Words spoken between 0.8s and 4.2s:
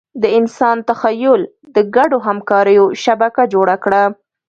تخیل د ګډو همکاریو شبکه جوړه کړه.